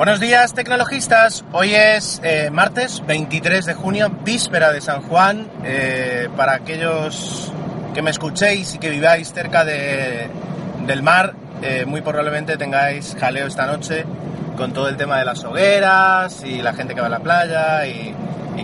[0.00, 1.44] Buenos días, tecnologistas.
[1.52, 5.46] Hoy es eh, martes 23 de junio, víspera de San Juan.
[5.62, 7.52] Eh, para aquellos
[7.92, 10.26] que me escuchéis y que viváis cerca de,
[10.86, 14.06] del mar, eh, muy probablemente tengáis jaleo esta noche
[14.56, 17.86] con todo el tema de las hogueras y la gente que va a la playa
[17.86, 18.14] y,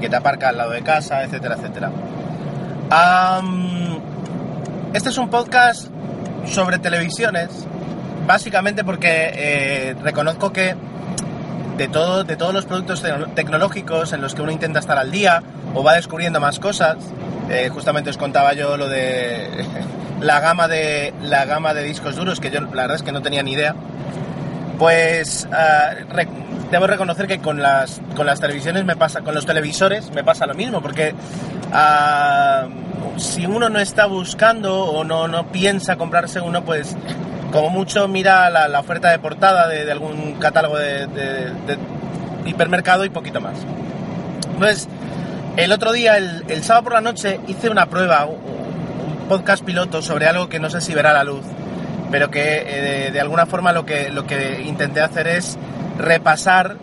[0.00, 1.90] que te aparca al lado de casa, etcétera, etcétera.
[4.94, 5.88] Este es un podcast
[6.46, 7.66] sobre televisiones,
[8.26, 10.74] básicamente porque reconozco que
[11.76, 15.42] de, de todos los productos tecno- tecnológicos en los que uno intenta estar al día
[15.74, 16.96] o va descubriendo más cosas,
[17.50, 19.48] eh, justamente os contaba yo lo de
[20.20, 23.22] la gama de la gama de discos duros que yo la verdad es que no
[23.22, 23.74] tenía ni idea.
[24.78, 25.48] Pues
[26.10, 26.28] re-
[26.70, 30.44] debo reconocer que con las con las televisiones me pasa, con los televisores me pasa
[30.46, 31.14] lo mismo, porque
[31.72, 32.66] ah,
[33.16, 36.94] si uno no está buscando o no, no piensa comprarse uno, pues
[37.52, 41.06] como mucho mira la, oferta de portada de, algún catálogo de,
[42.44, 43.58] hipermercado y poquito más.
[44.52, 44.88] Entonces,
[45.56, 50.26] el otro día, el, sábado por la noche, hice una prueba, un podcast piloto sobre
[50.26, 51.44] algo que no sé si verá la luz,
[52.10, 55.58] pero que eh, de, de alguna forma lo que, lo que intenté hacer es
[55.98, 56.76] repasar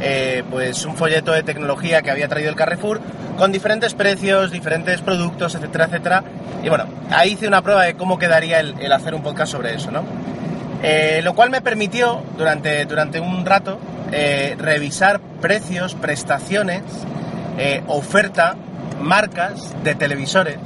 [0.00, 3.00] eh, pues un folleto de tecnología que había traído el Carrefour
[3.38, 6.24] con diferentes precios, diferentes productos, etcétera, etcétera.
[6.62, 9.92] Y bueno, ahí hice una prueba de cómo quedaría el, hacer un podcast sobre eso,
[9.92, 10.02] ¿no?
[10.82, 13.78] Eh, lo cual me permitió durante, durante un rato
[14.12, 16.82] eh, revisar precios, prestaciones,
[17.58, 18.56] eh, oferta,
[19.00, 20.58] marcas de televisores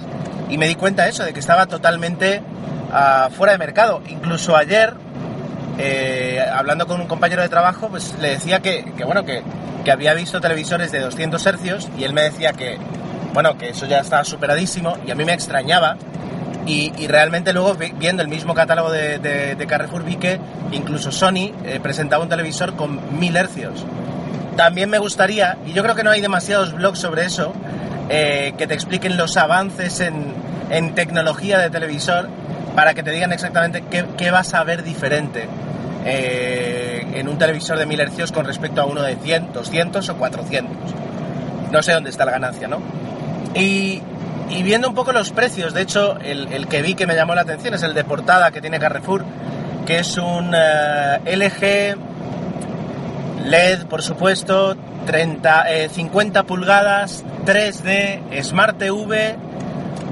[0.48, 2.43] y me di cuenta de eso, de que estaba totalmente
[2.91, 4.03] ah, fuera de mercado.
[4.09, 4.95] Incluso ayer,
[6.63, 9.43] hablando con un compañero de trabajo, pues le decía que, que, bueno, que,
[9.85, 12.79] que había visto televisores de 200 hercios y él me decía que,
[13.35, 15.97] bueno, que eso ya estaba superadísimo y a mí me extrañaba
[16.67, 20.39] y, realmente luego vi- viendo el mismo catálogo de, de- de Carrefour vi que
[20.71, 23.85] incluso Sony eh, presentaba un televisor con 1000 hercios.
[24.57, 27.53] También me gustaría, y yo creo que no hay demasiados blogs sobre eso,
[28.11, 30.34] eh, que te expliquen los avances en,
[30.71, 32.28] en tecnología de televisor
[32.77, 35.49] para que te digan exactamente qué, qué vas a ver diferente
[36.05, 40.17] eh, en un televisor de 1000 hercios con respecto a uno de 100, 200 o
[40.17, 40.77] 400.
[41.71, 42.79] No sé dónde está la ganancia, ¿no?
[43.55, 44.03] Y,
[44.51, 47.43] y viendo un poco los precios, de hecho, el, que vi que me llamó la
[47.43, 49.25] atención es el de portada que tiene Carrefour,
[49.87, 51.97] que es un eh, LG
[53.47, 54.77] LED, por supuesto,
[55.07, 59.37] 30, eh, 50 pulgadas, 3D, Smart TV,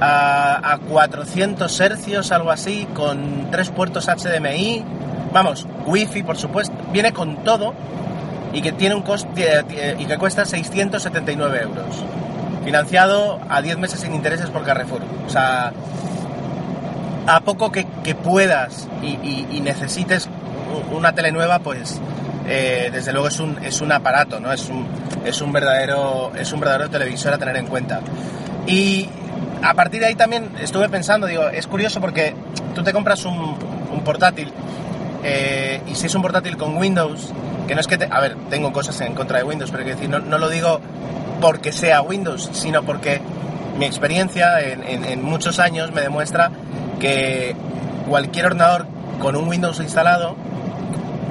[0.01, 4.85] a, a 400 hercios, algo así, con tres puertos HDMI,
[5.33, 7.75] vamos, Wi-Fi, por supuesto, viene con todo
[8.53, 9.65] y que tiene un coste
[9.99, 12.05] y que cuesta 679 euros.
[12.65, 15.01] Financiado a 10 meses sin intereses por Carrefour.
[15.27, 15.73] O sea,
[17.27, 20.29] a poco que, puedas y, necesites
[20.93, 22.01] una tele nueva, pues
[22.49, 24.53] eh, desde luego es un, es un aparato, ¿no?
[24.53, 24.87] Es un,
[25.25, 28.01] es un verdadero es un verdadero televisor a tener en cuenta.
[28.67, 29.09] Y
[29.63, 32.35] a partir de ahí también estuve pensando, digo, es curioso porque
[32.75, 33.57] tú te compras un
[34.05, 34.53] portátil
[35.23, 37.33] eh, y si es un portátil con Windows,
[37.67, 39.99] que no es que te, a ver, tengo cosas en contra de Windows, pero quiero
[39.99, 40.81] decir, no, no lo digo
[41.41, 43.21] porque sea Windows, sino porque
[43.79, 46.51] mi experiencia en, muchos años me demuestra
[46.99, 47.57] que
[48.09, 48.87] cualquier ordenador
[49.21, 50.37] con un Windows instalado,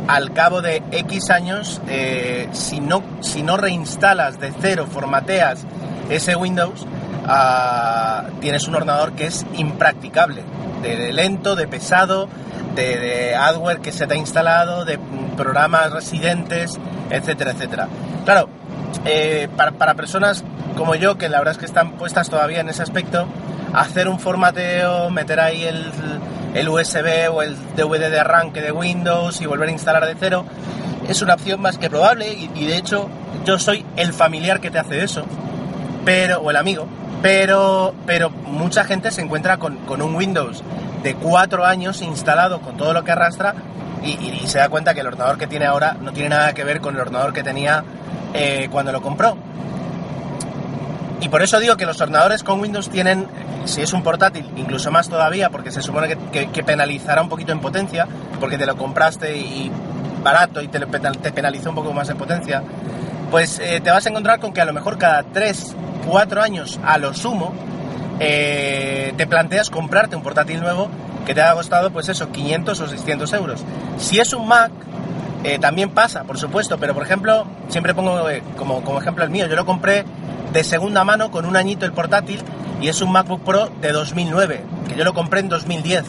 [0.08, 5.66] al cabo de X años, eh, si, no, si no reinstalas de cero, formateas
[6.10, 6.88] ese Windows,
[7.28, 10.44] ah, tienes un ordenador que es impracticable,
[10.82, 12.28] de lento, de pesado,
[12.80, 14.98] de, de hardware que se te ha instalado, de
[15.36, 16.80] programas residentes,
[17.10, 17.88] etcétera, etcétera.
[18.26, 18.50] Claro,
[19.06, 20.44] eh, para, para personas
[20.76, 23.28] como yo, que la verdad es que están puestas todavía en ese aspecto,
[23.74, 25.92] hacer un formateo, meter ahí el,
[26.54, 30.46] el USB o el DVD de arranque de Windows y volver a instalar de cero,
[31.08, 33.10] es una opción más que probable y, y de hecho
[33.46, 35.26] yo soy el familiar que te hace eso,
[36.06, 36.88] pero, o el amigo,
[37.22, 40.64] pero, pero mucha gente se encuentra con, con un Windows
[41.04, 43.56] de cuatro años instalado con todo lo que arrastra
[44.04, 46.80] y, se da cuenta que el ordenador que tiene ahora no tiene nada que ver
[46.82, 47.84] con el ordenador que tenía
[48.34, 49.38] eh, cuando lo compró.
[51.22, 53.28] Y por eso digo que los ordenadores con Windows tienen,
[53.66, 57.52] si es un portátil, incluso más todavía, porque se supone que, que- penalizará un poquito
[57.52, 58.08] en potencia,
[58.40, 59.70] porque te lo compraste y
[60.24, 62.64] barato y te, te penalizó un poco más en potencia,
[63.30, 66.80] pues eh, te vas a encontrar con que a lo mejor cada 3, 4 años
[66.84, 67.54] a lo sumo,
[68.20, 70.90] eh, te planteas comprarte un portátil nuevo
[71.26, 73.64] que te haya costado, pues eso, 500 o 600 euros.
[73.98, 74.72] Si es un Mac,
[75.44, 79.30] eh, también pasa, por supuesto, pero por ejemplo, siempre pongo eh, como, como ejemplo el
[79.30, 80.04] mío, yo lo compré
[80.52, 82.42] de segunda mano con un añito el portátil
[82.82, 86.04] y es un MacBook Pro de 2009, que yo lo compré en 2010.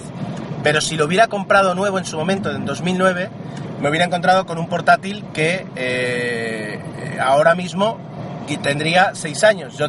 [0.63, 3.31] Pero si lo hubiera comprado nuevo en su momento, en 2009,
[3.81, 6.79] me hubiera encontrado con un portátil que
[7.19, 7.99] ahora mismo
[8.63, 9.79] tendría 6 años.
[9.79, 9.89] Yo,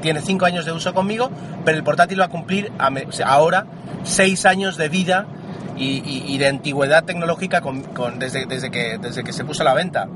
[0.00, 1.30] tiene 5 años de uso conmigo,
[1.64, 2.72] pero el portátil va a cumplir
[3.24, 3.66] ahora
[4.04, 5.26] 6 años de vida
[5.76, 7.62] y, de antigüedad tecnológica
[8.18, 10.08] desde, desde, que, desde que se puso a la venta.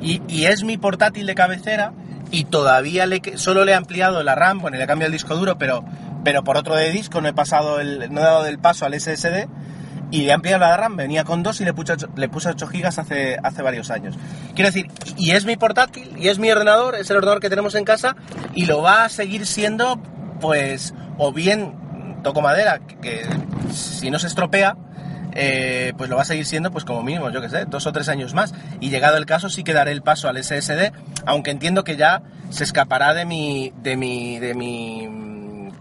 [0.00, 1.92] Y, es mi portátil de cabecera
[2.30, 5.36] y todavía le, solo le he ampliado la RAM, bueno, le he cambiado el disco
[5.36, 5.84] duro, pero,
[6.24, 8.98] pero por otro de disco no he, pasado el, no he dado el paso al
[8.98, 9.46] SSD
[10.14, 13.00] y le he la RAM, venía con dos y le puse, le puse 8 gigas
[13.00, 14.16] hace, hace varios años.
[14.54, 17.74] Quiero decir, y es mi portátil, y es mi ordenador, es el ordenador que tenemos
[17.74, 18.14] en casa,
[18.54, 20.00] y lo va a seguir siendo,
[20.40, 21.74] pues, o bien,
[22.22, 23.26] toco madera, que
[23.72, 24.76] si no se estropea,
[25.32, 27.92] eh, pues lo va a seguir siendo pues como mínimo, yo que sé, dos o
[27.92, 28.54] tres años más.
[28.78, 30.92] Y llegado el caso sí que daré el paso al SSD,
[31.26, 35.23] aunque entiendo que ya se escapará de mi, de mi, de mi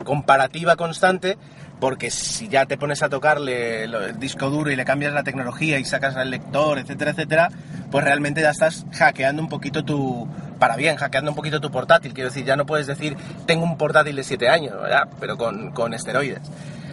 [0.04, 1.38] comparativa constante,
[1.80, 5.80] porque si ya te pones a tocarle el disco duro y le cambias la tecnología
[5.80, 7.50] y sacas el lector, etcétera, etcétera,
[7.92, 10.28] pues realmente ya estás hackeando un poquito tu,
[10.60, 12.14] para bien, hackeando un poquito tu portátil.
[12.14, 15.10] Quiero decir, ya no puedes decir, tengo un portátil de 7 años, ¿verdad?
[15.20, 16.42] Pero con, con esteroides.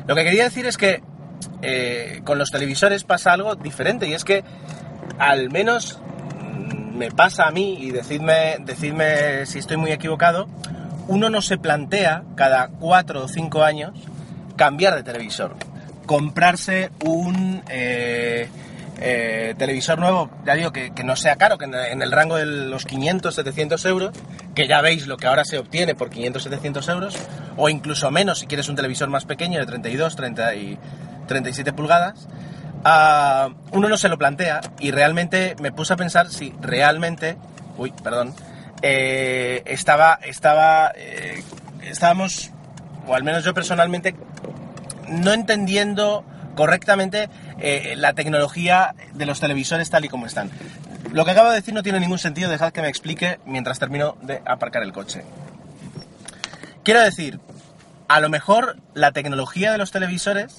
[0.06, 1.03] Lo que quería decir es que
[1.63, 4.43] eh, con los televisores pasa algo diferente y es que
[5.19, 6.01] al menos
[6.41, 10.49] mm, me pasa a mí y decidme, decidme si estoy muy equivocado,
[11.11, 13.91] uno no se plantea cada cuatro o cinco años
[14.55, 15.57] cambiar de televisor,
[16.07, 18.49] comprarse un eh,
[19.01, 22.85] eh, televisor nuevo, ya digo que, no sea caro, que en el rango de los
[22.85, 24.12] 500, 700 euros,
[24.55, 27.17] que ya veis lo que ahora se obtiene por 500, 700 euros,
[27.56, 30.79] o incluso menos si quieres un televisor más pequeño de 32, 30 y
[31.27, 32.29] 37 pulgadas,
[32.85, 37.37] ah, uno no se lo plantea y realmente me puse a pensar si realmente,
[37.79, 38.33] uy, perdón,
[38.82, 41.43] eh, estaba, estaba, eh,
[41.82, 42.50] estábamos,
[43.06, 44.15] o al menos yo personalmente,
[45.09, 46.25] no entendiendo
[46.55, 47.29] correctamente
[47.59, 50.50] eh, la tecnología de los televisores tal y como están.
[51.12, 54.17] Lo que acabo de decir no tiene ningún sentido, dejad que me explique mientras termino
[54.23, 55.25] de aparcar el coche.
[56.85, 57.41] Quiero decir,
[58.09, 60.56] a lo mejor la tecnología de los televisores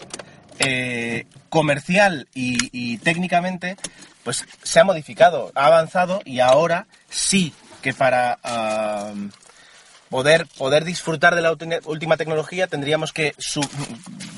[1.50, 3.78] comercial y, técnicamente,
[4.24, 8.38] pues se ha modificado, ha avanzado y ahora sí que para
[10.10, 11.52] poder, poder disfrutar de la
[11.86, 13.34] última tecnología tendríamos que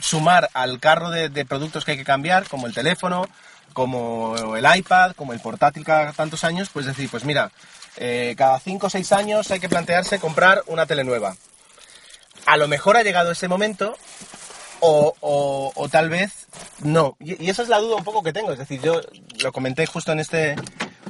[0.02, 3.28] sumar al carro de, productos que hay que cambiar, como el teléfono,
[3.74, 7.52] como el iPad, como el portátil cada tantos años, pues decir, pues mira,
[7.98, 11.36] eh, cada 5 o 6 años hay que plantearse comprar una tele nueva.
[12.46, 13.96] A lo mejor ha llegado ese momento
[14.80, 16.48] o, tal vez
[16.80, 17.16] no.
[17.20, 18.52] Y, esa es la duda un poco que tengo.
[18.52, 19.02] Es decir, yo
[19.42, 20.56] lo comenté justo en este,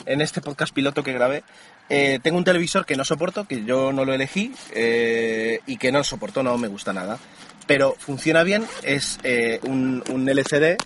[0.06, 1.44] en este podcast piloto que grabé.
[1.90, 5.92] Eh, tengo un televisor que no soporto, que yo no lo elegí eh, y que
[5.92, 7.20] no soporto, no me gusta nada.
[7.68, 10.78] Pero funciona bien, es eh, un, LCD,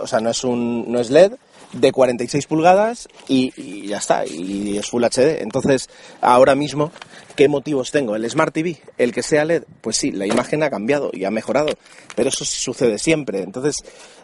[0.00, 1.32] o sea, no es, un, no es LED,
[1.72, 5.42] de 46 pulgadas y, ya está, y es Full HD.
[5.42, 5.88] Entonces,
[6.20, 6.92] ahora mismo,
[7.36, 8.16] ¿qué motivos tengo?
[8.16, 8.78] ¿El Smart TV?
[8.98, 9.64] ¿El que sea LED?
[9.80, 11.68] Pues sí, la imagen ha cambiado y ha mejorado,
[12.16, 13.42] pero eso sucede siempre.
[13.42, 13.76] Entonces,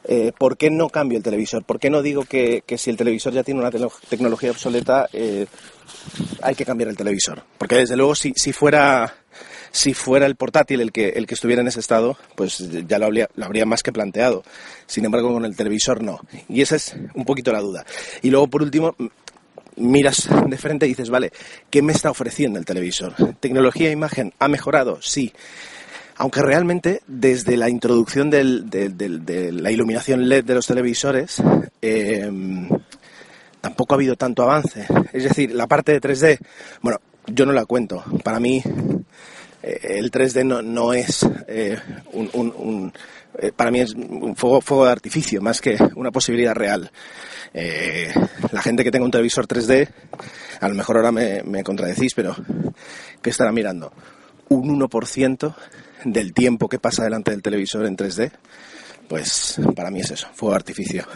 [0.05, 1.65] eh, ¿por qué no cambio el televisor?
[1.65, 3.71] ¿Por qué no digo que, si el televisor ya tiene una
[4.09, 5.47] tecnología obsoleta, eh,
[6.43, 7.43] hay que cambiar el televisor?
[7.59, 9.15] Porque desde luego, si, si fuera
[9.77, 13.05] si fuera el portátil el que, el que estuviera en ese estado, pues ya lo
[13.05, 14.43] habría, más que planteado.
[14.87, 16.19] Sin embargo, con el televisor no.
[16.49, 17.85] Y esa es un poquito la duda.
[18.23, 18.97] Y luego, por último,
[19.77, 21.31] miras de frente y dices, vale,
[21.69, 23.15] ¿qué me está ofreciendo el televisor?
[23.39, 24.99] ¿Tecnología e imagen ha mejorado?
[25.03, 25.35] Sí.
[26.17, 28.45] Aunque realmente desde la introducción de
[29.53, 31.43] la iluminación LED de los televisores,
[31.83, 32.67] em,
[33.61, 34.87] tampoco ha habido tanto avance.
[35.13, 36.39] Es decir, la parte de 3D,
[36.81, 38.03] bueno, yo no la cuento.
[38.25, 38.63] Para mí,
[39.67, 41.79] el 3D no, no es eh,
[42.13, 42.93] un,
[43.39, 46.91] eh, para mí es un fuego, fuego de artificio más que una posibilidad real.
[48.53, 49.89] la gente que tenga un televisor 3D,
[50.61, 52.37] a lo mejor ahora me, me contradecís, pero
[53.23, 53.93] ¿qué estará mirando?
[54.49, 55.55] Un 1%
[56.05, 58.31] del tiempo que pasa delante del televisor en 3D,
[59.09, 61.07] pues para mí es eso, fuego de artificio.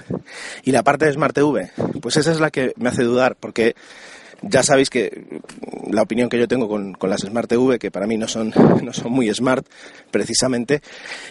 [0.65, 3.75] Y la parte de Smart TV, pues esa es la que me hace dudar, porque
[4.43, 5.41] ya sabéis que
[5.91, 8.93] la opinión que yo tengo con, las Smart TV, que para mí no son, no
[8.93, 9.67] son muy smart
[10.11, 10.83] precisamente,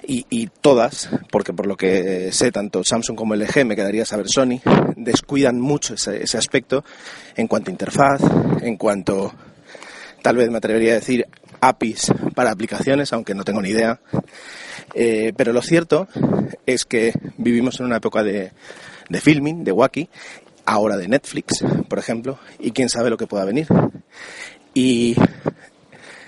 [0.05, 4.61] y, todas, porque por lo que sé, tanto Samsung como LG, me quedaría saber Sony,
[4.95, 6.83] descuidan mucho ese, ese aspecto
[7.35, 8.21] en cuanto a interfaz,
[8.61, 9.33] en cuanto,
[10.21, 11.25] tal vez me atrevería a decir,
[11.61, 13.99] APIs para aplicaciones, aunque no tengo ni idea.
[14.93, 16.07] Eh, pero lo cierto
[16.65, 18.51] es que vivimos en una época de,
[19.09, 20.09] de filming, de wacky,
[20.69, 23.67] ahora de Netflix, por ejemplo, y quién sabe lo que pueda venir.
[24.73, 25.15] Y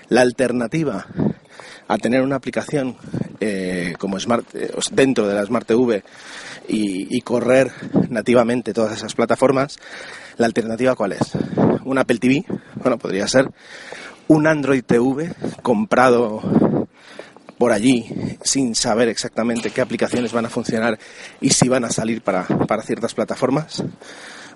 [0.08, 1.06] la alternativa
[1.86, 2.96] a tener una aplicación
[3.40, 6.02] eh, como Smart, eh, dentro de la Smart TV
[6.68, 7.70] y, y, correr
[8.08, 9.78] nativamente todas esas plataformas,
[10.38, 11.32] la alternativa cuál es?
[11.84, 12.44] Un Apple TV,
[12.76, 13.50] bueno, podría ser
[14.28, 15.32] un Android TV
[15.62, 16.81] comprado
[17.62, 20.98] por allí sin saber exactamente qué aplicaciones van a funcionar
[21.40, 23.84] y si van a salir para, para ciertas plataformas.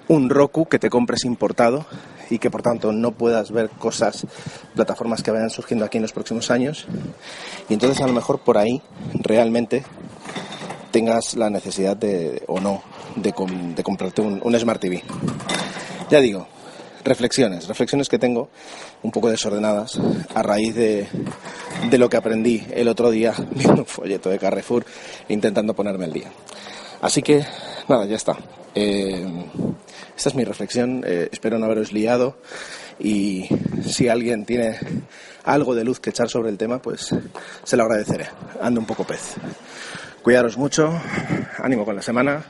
[0.08, 1.86] Un Roku que te compres importado
[2.30, 4.26] y que por tanto no puedas ver cosas,
[4.74, 6.88] plataformas que vayan surgiendo aquí en los próximos años.
[7.68, 8.82] Y entonces a lo mejor por ahí
[9.14, 9.84] realmente
[10.90, 12.82] tengas la necesidad de, o no
[13.14, 13.32] de,
[13.76, 15.04] de comprarte un, un Smart TV.
[16.10, 16.48] Ya digo,
[17.06, 18.50] reflexiones, reflexiones que tengo
[19.02, 19.98] un poco desordenadas
[20.34, 21.06] a raíz de,
[21.88, 24.84] de lo que aprendí el otro día viendo un folleto de Carrefour
[25.28, 26.30] intentando ponerme al día.
[27.00, 27.44] Así que,
[27.88, 28.36] nada, ya está.
[28.74, 29.26] Eh,
[30.16, 31.02] esta es mi reflexión.
[31.06, 32.38] Eh, espero no haberos liado.
[32.98, 33.48] Y
[33.86, 34.78] si alguien tiene
[35.44, 37.14] algo de luz que echar sobre el tema, pues
[37.62, 38.26] se lo agradeceré.
[38.60, 39.34] Ando un poco pez.
[40.22, 40.98] Cuidaros mucho.
[41.58, 42.42] Ánimo con la semana.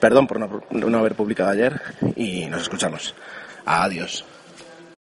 [0.00, 1.80] Perdón por no, no haber publicado ayer.
[2.16, 3.14] Y nos escuchamos.
[3.66, 4.24] Adiós.